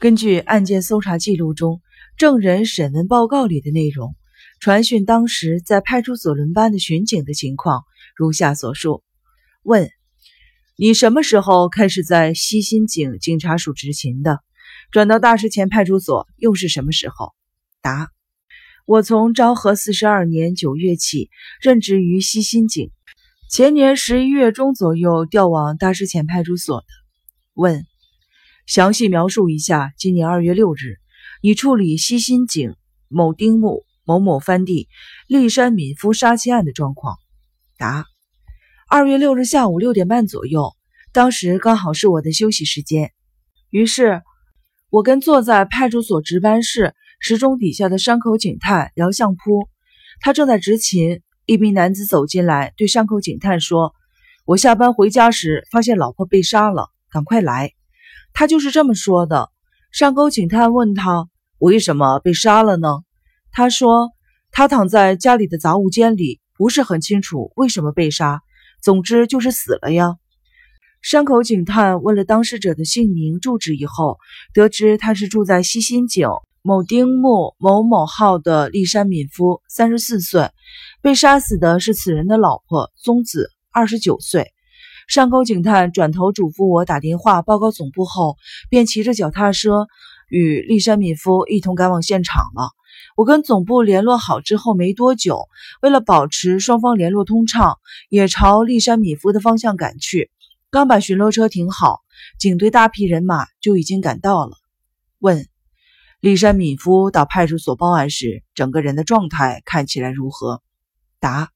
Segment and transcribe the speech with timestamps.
[0.00, 1.80] 根据案件搜查记录中
[2.16, 4.14] 证人审问报告里的内容，
[4.60, 7.82] 传讯当时在派出所轮班的巡警的情况
[8.14, 9.02] 如下所述：
[9.64, 9.90] 问：
[10.76, 14.38] 你什么时候开始在西新警警察署执勤的？
[14.92, 17.34] 转到大石前派出所又是什么时候？
[17.82, 18.10] 答：
[18.86, 21.28] 我从昭和四十二年九月起
[21.60, 22.92] 任职于西新警，
[23.50, 26.86] 前年十一月中左右调往大石前派出所的。
[27.54, 27.84] 问。
[28.68, 30.98] 详细描述一下今年二月六日
[31.40, 32.74] 你处理西新井
[33.08, 34.90] 某丁木某某番地
[35.26, 37.16] 立山敏夫杀妻案的状况。
[37.78, 38.04] 答：
[38.86, 40.74] 二月六日下午六点半左右，
[41.14, 43.12] 当时刚好是我的休息时间，
[43.70, 44.20] 于是
[44.90, 49.66] 我跟坐在派出所值班室时钟底下的山口警探聊相扑，
[50.20, 53.94] 他正在执勤，一名男子走进来对山口警探说
[54.44, 57.72] ：“我下班回家时发现老婆被杀了，赶快来。”
[58.38, 59.50] 他就是这么说的。
[59.90, 61.28] 山口警探问他
[61.58, 62.86] 为什么被杀了呢？
[63.50, 64.12] 他说
[64.52, 68.42] 他躺在家里的杂物间里，不是很清楚为什么被杀，
[68.80, 70.14] 总之就是死了呀。
[71.02, 74.18] 山口警探问了当事者的姓名、住址以后，
[74.54, 76.28] 得知他是住在西新井
[76.62, 80.48] 某丁木某某号的立山敏夫，三十四岁，
[81.02, 84.52] 被杀死的是此人的老婆宗子，二十九岁。
[85.08, 88.36] 上沟警探转头嘱咐我打电话报告总部后，
[88.68, 89.86] 便骑着脚踏车
[90.28, 92.72] 与立山敏夫一同赶往现场了。
[93.16, 95.48] 我跟总部联络好之后没多久，
[95.80, 97.78] 为了保持双方联络通畅，
[98.10, 100.30] 也朝立山敏夫的方向赶去。
[100.70, 102.00] 刚把巡逻车停好，
[102.38, 104.58] 警队大批人马就已经赶到了。
[105.20, 105.46] 问：
[106.20, 110.60] 立山敏夫到派出所报案时，整个人的状态看起来如何？
[111.18, 111.48] 答。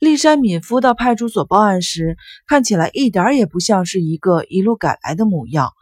[0.00, 5.74] 立山敏夫到派出所报案时，看起来一点也不像是一个一路赶来的模样，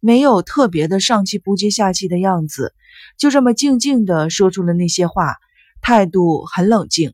[0.00, 2.72] 没有特别的上气不接下气的样子，
[3.18, 5.36] 就这么静静的说出了那些话，
[5.82, 7.12] 态度很冷静。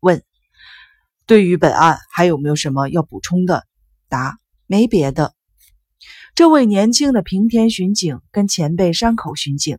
[0.00, 0.22] 问：
[1.24, 3.64] 对于本案还有没有什么要补充的？
[4.10, 4.36] 答：
[4.66, 5.32] 没别的。
[6.34, 9.78] 这位年轻的平田巡警跟前辈山口巡警。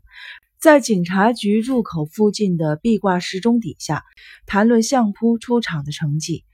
[0.59, 4.03] 在警察局入口附近的壁挂时钟底下，
[4.47, 6.45] 谈论相扑出场的成绩。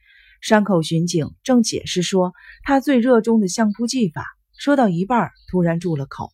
[0.42, 2.34] 山口巡警正解释说
[2.64, 4.26] 他最热衷的相扑技法，
[4.58, 6.32] 说到一半突然住了口。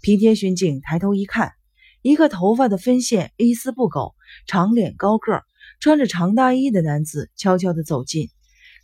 [0.00, 1.52] 平田巡警抬头一看，
[2.00, 4.14] 一个头发的分线一丝不苟、
[4.46, 5.42] 长脸高个、
[5.80, 8.30] 穿着长大衣的男子悄悄地走近。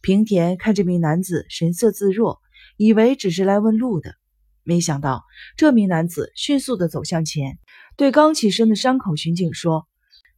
[0.02, 2.38] 平田看这名男子神色自若，
[2.76, 4.14] 以为只是来问路的，
[4.62, 5.24] 没想到
[5.56, 7.58] 这名男子迅速地走向前。
[8.00, 9.86] 对刚起身的山口巡警说：“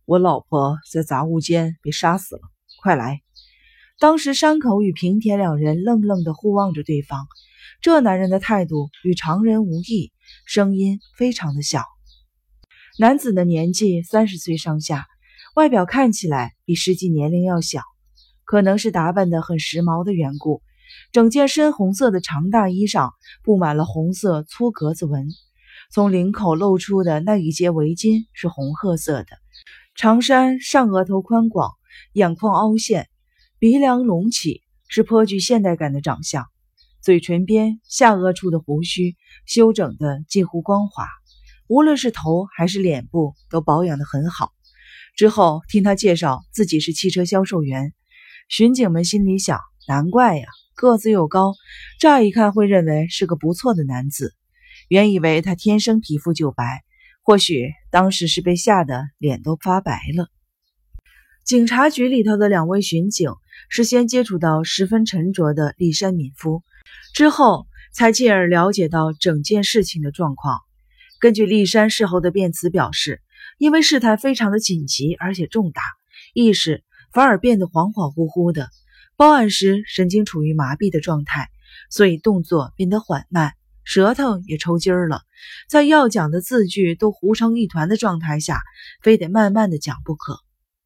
[0.05, 2.41] 我老婆在杂物间被杀死了，
[2.83, 3.23] 快来！”
[4.01, 7.29] 当时山口与平田两人愣愣地互望着对方。
[7.81, 10.11] 这男人的态度与常人无异，
[10.45, 11.85] 声音非常的小。
[12.99, 15.07] 男子的年纪三十岁上下，
[15.55, 17.83] 外表看起来比实际年龄要小，
[18.43, 20.63] 可能是打扮得很时髦的缘故。
[21.13, 23.13] 整件深红色的长大衣上
[23.45, 25.29] 布满了红色粗格子纹。
[25.93, 29.27] 从领口露出的那一截围巾是红褐色的，
[29.95, 31.73] 长衫上额头宽广，
[32.15, 33.11] 眼眶凹陷，
[33.59, 36.47] 鼻梁隆起，是颇具现代感的长相。
[37.03, 41.07] 嘴唇边、下颚处的胡须修整的近乎光滑，
[41.69, 44.51] 无论是头还是脸部都保养得很好。
[45.15, 47.93] 之后听他介绍自己是汽车销售员，
[48.49, 51.53] 巡警们心里想：难怪呀，个子又高，
[52.01, 54.35] 乍一看会认为是个不错的男子。
[54.93, 56.85] 原以为他天生皮肤就白，
[57.23, 60.29] 或许当时是被吓得脸都发白了。
[61.45, 63.31] 警察局里头的两位巡警
[63.71, 66.63] 是先接触到十分沉着的立山敏夫，
[67.15, 70.59] 之后才进而了解到整件事情的状况。
[71.19, 73.23] 根据立山事后的辩词表示，
[73.57, 75.81] 因为事态非常的紧急而且重大，
[76.35, 78.69] 意识反而变得恍恍惚惚的，
[79.17, 81.49] 报案时神经处于麻痹的状态，
[81.89, 83.55] 所以动作变得缓慢。
[83.85, 85.23] 舌头也抽筋儿了，
[85.69, 88.61] 在要讲的字句都糊成一团的状态下，
[89.03, 90.39] 非得慢慢的讲不可。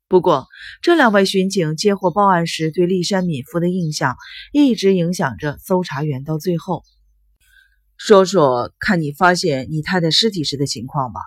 [0.09, 0.47] 不过，
[0.83, 4.17] 这两位巡警接获报案时对立山敏夫的印象，
[4.53, 6.85] 一直影响着搜查员到最后。
[7.99, 11.21] 说说看你发现你太太尸体时的情况吧。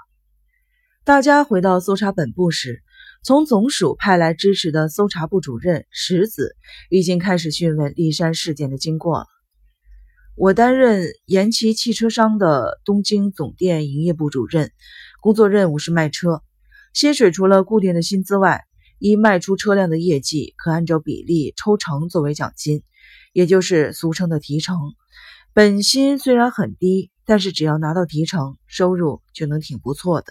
[1.03, 2.81] 大家回到搜查本部时，
[3.23, 6.55] 从总署派来支持的搜查部主任石子
[6.89, 9.25] 已经开始讯问立山事件的经过了。
[10.39, 14.71] 我担任延崎汽车商的东京总店营业部主任，
[15.19, 16.41] 工作任务是卖车。
[16.93, 18.63] 薪水除了固定的薪资外，
[18.99, 22.83] 依卖出车辆的业绩，可按照比例抽成作为奖金，
[23.33, 24.77] 也就是俗称的提成。
[25.53, 30.27] 本薪虽然很低，但是只要拿到提成，收入就能挺不错的。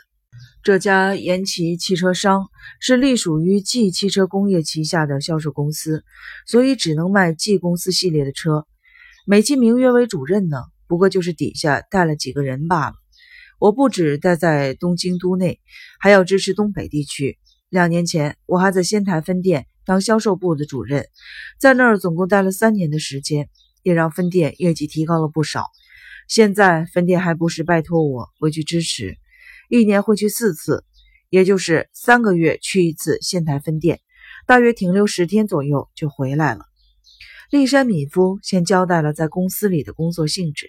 [0.63, 2.47] 这家延崎汽车商
[2.81, 6.03] 是隶属于 G 汽车工业旗下的销售公司，
[6.47, 8.65] 所以只能卖 G 公司系列的车。
[9.31, 12.95] 美其名曰为主任呢，不过就是底下带了几个人罢了。
[13.59, 15.61] 我不止待在东京都内，
[16.01, 17.37] 还要支持东北地区。
[17.69, 21.05] 两年前，我还在仙台分店当销售部的主任，
[21.61, 23.51] 在那儿总共待了三年的时间，
[23.83, 25.67] 也让分店业绩提高了不少。
[26.27, 29.19] 现在分店还不时拜托我回去支持。
[29.69, 30.87] 一年会去四次，
[31.29, 34.01] 也就是三个月去一次仙台分店，
[34.47, 36.68] 大约停留十天左右就回来了。
[37.51, 40.69] 立山敏夫先交代了在公司里的工作性质。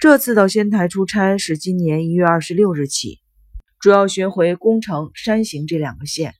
[0.00, 3.20] 这次到仙台出差是今年一月二十六日起，
[3.78, 6.34] 主要巡回宫城、山形这两个县。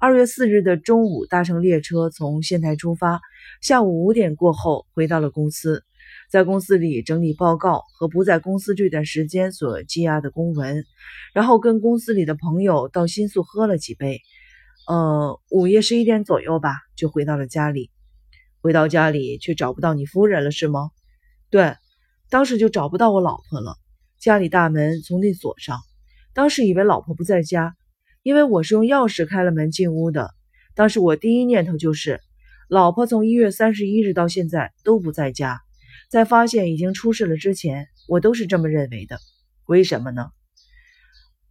[0.00, 3.20] 二月四日的中午搭乘列车从仙台出发，
[3.60, 5.84] 下午五点过后回到了公司。
[6.30, 10.82] 在公司里整理报告和不在公司这段时间所积压的公文，
[11.34, 14.22] 然后跟公司里的朋友到新宿喝了几杯，
[14.88, 17.90] 呃，午夜十一点左右吧，就回到了家里。
[18.64, 20.90] 回到家里却找不到你夫人了，是吗？
[21.50, 21.76] 对，
[22.30, 23.76] 当时就找不到我老婆了。
[24.18, 25.80] 家里大门从内锁上，
[26.32, 27.76] 当时以为老婆不在家，
[28.22, 30.30] 因为我是用钥匙开了门进屋的。
[30.74, 32.22] 当时我第一念头就是，
[32.70, 35.60] 老婆从一月三十一日到现在都不在家。
[36.08, 39.18] 在发现已经出事了之前，我都是这么认为的。
[39.66, 40.30] 为什么呢？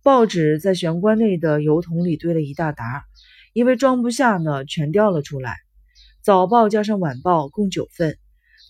[0.01, 3.03] 报纸在玄关内的油桶里堆了一大沓，
[3.53, 5.57] 因为装不下呢，全掉了出来。
[6.23, 8.17] 早报加上晚报共九份，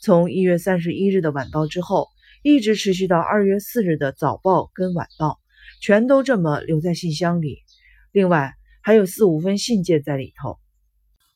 [0.01, 2.07] 从一月三十一日的晚报之后，
[2.41, 5.39] 一直持续到二月四日的早报跟晚报，
[5.79, 7.59] 全都这么留在信箱里。
[8.11, 10.57] 另外还有四五份信件在里头。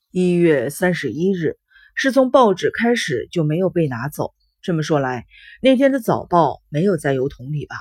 [0.09, 1.59] 一月三十一日
[1.93, 4.33] 是从报纸开始就没有被拿走。
[4.63, 5.27] 这么说来，
[5.61, 7.75] 那天的早报没有在邮筒里吧？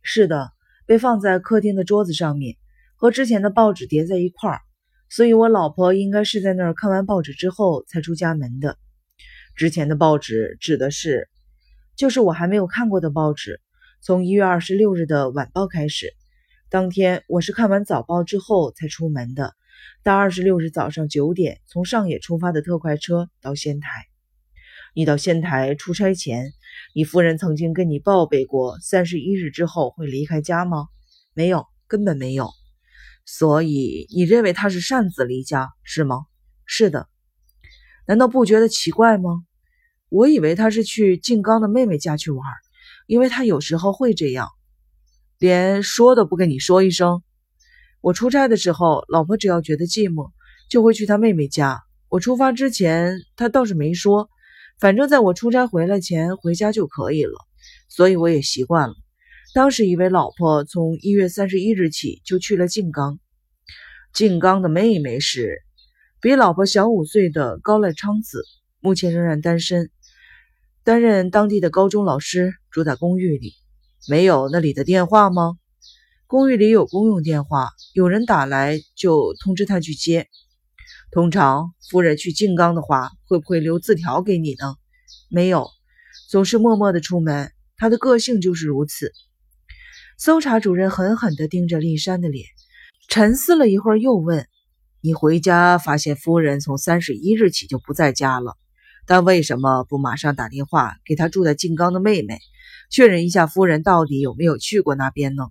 [0.00, 0.52] 是的，
[0.86, 2.56] 被放在客厅的桌子上面，
[2.96, 4.62] 和之前的报纸叠在一块儿。
[5.10, 8.78] 所以我老婆应该是在那儿看完报纸之后才出家门的。
[9.56, 11.28] 之前的报纸指的是，
[11.96, 13.60] 就是我还没有看过的报纸。
[14.00, 16.12] 从一月二十六日的晚报开始，
[16.70, 19.54] 当天我是看完早报之后才出门的，
[20.04, 24.06] 到二十六日早上九点从上野出发的特快车到仙台。
[24.94, 26.52] 你到仙台出差前，
[26.94, 30.86] 你夫人曾经跟你报备过三十一日之后会离开家吗？
[31.34, 32.50] 没有，根本没有。
[33.30, 36.24] 所以你认为他是擅自离家是吗？
[36.64, 37.10] 是的。
[38.06, 39.42] 难道不觉得奇怪吗？
[40.08, 42.42] 我以为他是去静冈的妹妹家去玩，
[43.06, 44.48] 因为他有时候会这样，
[45.38, 47.22] 连说都不跟你说一声。
[48.00, 50.30] 我出差的时候，老婆只要觉得寂寞，
[50.70, 51.82] 就会去他妹妹家。
[52.08, 54.30] 我出发之前，他倒是没说。
[54.80, 57.34] 反正在我出差回来前回家就可以了，
[57.88, 58.94] 所以我也习惯了。
[59.54, 63.18] 当时以为老婆从一月三十一日起就去了静冈。
[64.12, 65.62] 静冈的妹妹是
[66.20, 68.44] 比老婆小五岁的高濑昌子，
[68.80, 69.90] 目前仍然单身，
[70.84, 73.54] 担任当地的高中老师，住在公寓里。
[74.08, 75.56] 没有那里的电话吗？
[76.26, 80.28] 公寓里有公用电话，有人打来就通知他去接。
[81.10, 84.76] 通常夫人去静冈的话，会不会留字条给你呢？
[85.30, 85.68] 没有，
[86.28, 87.50] 总是默默的出门。
[87.78, 89.12] 他的个性就是如此。
[90.20, 92.44] 搜查主任狠狠地盯着丽珊的脸，
[93.08, 94.48] 沉思了一会儿，又问
[95.00, 98.56] ：“你回家发现夫人从三十一日起就不在家了，
[99.06, 102.40] 但为什么不马上打电话给她住在静冈的妹妹，
[102.90, 105.44] 确认一下夫人到底有没有去过那边呢？”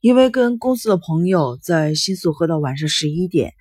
[0.00, 3.52] 因为跟公司的朋友在新宿喝到晚上十一点。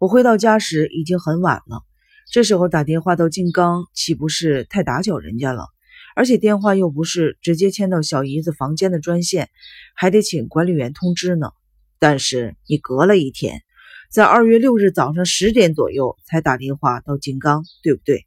[0.00, 1.84] 我回到家时已经很晚了，
[2.32, 5.66] 这时候打电话到静冈，岂不是太打搅人家了？
[6.14, 9.48] 而且电话又不是直接牵到小姨子房间的专线，
[9.94, 11.50] 还得请管理员通知呢。
[11.98, 13.62] 但是你隔了一天，
[14.10, 18.26] 在二月六日早上十点左右才打电话到静冈，对不对？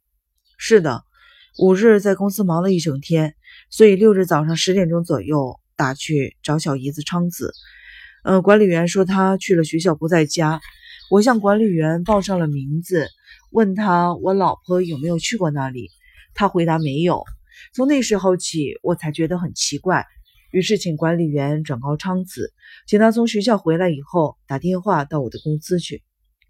[0.56, 1.04] 是的，
[1.58, 3.34] 五日在公司忙了一整天，
[3.70, 7.52] 所以六日早上十点钟左右打去找小姨子昌子。
[8.24, 10.60] 嗯，管理员说他去了学校，不在家。
[11.10, 13.06] 我向管理员报上了名字，
[13.50, 15.90] 问他我老婆有没有去过那里。
[16.34, 17.24] 他回答没有。
[17.72, 20.04] 从那时候起，我才觉得很奇怪，
[20.50, 22.52] 于是请管理员转告昌子，
[22.86, 26.02] 请他从学校回来以后打电话到我的公司去。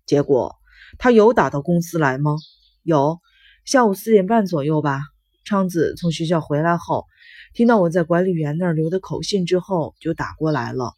[0.04, 0.56] 结果
[0.98, 2.36] 他有打到公司来吗？
[2.82, 3.18] 有，
[3.64, 5.00] 下午四点半左右吧。
[5.44, 7.06] 昌子从学校回来后，
[7.54, 10.92] 听到我在管理员那儿留的口信之后，就打过来了。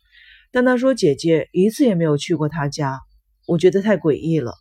[0.51, 3.01] 但他说姐姐一次也没有去过他家。
[3.47, 4.55] 我觉得太诡异了。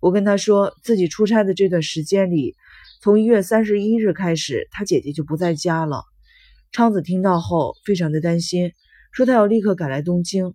[0.00, 2.56] 我跟他说自己出差的这段时间里，
[3.02, 6.04] 从一月三十一日开始，他姐姐就不在家了。
[6.70, 8.74] 昌子听到后非常的担心，
[9.10, 10.54] 说他要立刻赶来东京。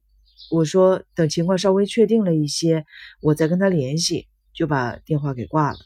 [0.50, 2.86] 我说等情况稍微确定了一些，
[3.22, 5.78] 我再跟他联系，就把电话给挂了。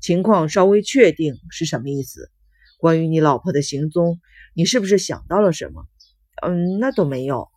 [0.00, 2.30] 情况稍微确定是什么意思？
[2.78, 4.20] 关于你老婆的行踪，
[4.54, 5.84] 你是不是想到了什么？
[6.40, 7.50] 嗯，那都没有，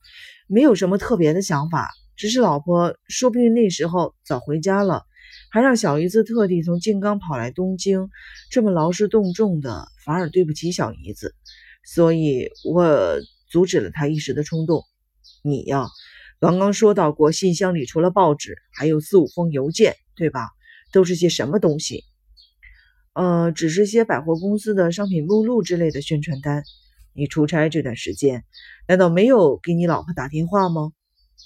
[0.48, 5.03] 没有什么特别的想法，只是老婆说不定那时候早回家了，
[5.50, 8.10] 还让小姨子特地从静冈跑来东京，
[8.51, 11.34] 这么劳师动众的，反而对不起小姨子。
[11.86, 14.84] 所以我阻止了他一时的冲动。
[15.44, 15.88] 你呀，
[16.39, 20.50] 刚刚说到过，信箱里除了报纸，还有四五封邮件，对吧？
[20.92, 22.04] 都是些什么东西？
[23.13, 26.63] 呃，只是些百货公司的商品目录之类的宣传单。
[27.13, 28.44] 你出差这段时间，
[28.88, 30.92] 难道没有给你老婆打电话吗？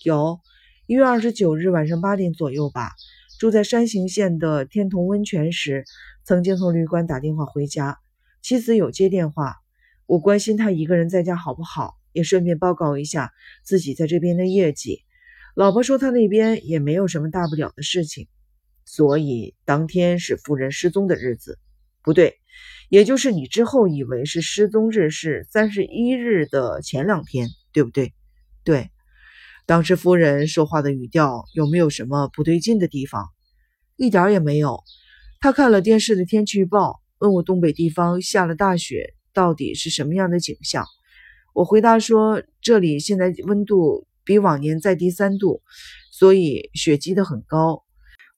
[0.04, 0.40] 有，
[0.86, 2.92] 一月二十九日晚上八点左右吧。
[3.42, 5.86] 住在山形县的天童温泉时，
[6.24, 7.98] 曾经从旅馆打电话回家，
[8.44, 9.56] 妻子有接电话。
[10.06, 13.34] 我关心他一个人在家好不好，也顺便报告一下
[13.64, 15.00] 自己在这边的业绩。
[15.56, 18.28] 老婆说他那边也没有什么大不了的事情，
[18.86, 21.58] 所以当天是夫人失踪的日子，
[22.04, 22.38] 不对，
[22.90, 28.14] 也就是你之后以为是失踪日是三十一日的前两天，对不对？
[28.64, 28.92] 对。
[29.66, 33.30] 当时夫人说话的语调有没有什么不对劲的地方？
[33.96, 34.84] 一点也没有。
[35.40, 39.14] 他看了电视的天气预报，问我东北地方下了大雪。
[39.34, 40.86] 到底是什么样的景象？
[41.54, 45.62] 我回答说，这里现在温度比往年再低三度，
[46.12, 47.84] 所以雪积得很高。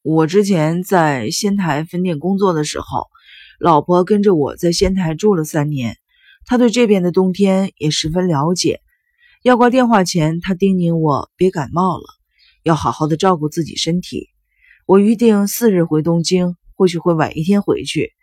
[0.04, 3.08] 我之前在仙台分店工作的时候，
[3.60, 5.98] 老婆跟着我在仙台住了三年，
[6.46, 8.80] 她对这边的冬天也十分了解。
[9.44, 12.06] 要挂电话前，他叮咛我别感冒了，
[12.64, 14.30] 要好好的照顾自己身体。
[14.86, 18.14] 我预定四日回东京，或许会晚一天回去，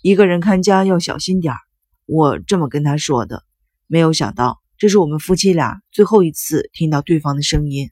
[0.00, 1.58] 一个人看家要小心点儿。
[2.06, 3.44] 我这么跟他说的，
[3.88, 7.90] 没有想到这是我们夫妻俩最后一次听到对方的声音。